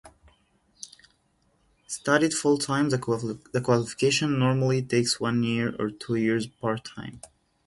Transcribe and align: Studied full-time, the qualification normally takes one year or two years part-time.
Studied 1.85 2.33
full-time, 2.33 2.89
the 2.89 2.97
qualification 3.63 4.39
normally 4.39 4.81
takes 4.81 5.19
one 5.19 5.43
year 5.43 5.75
or 5.77 5.91
two 5.91 6.15
years 6.15 6.47
part-time. 6.47 7.21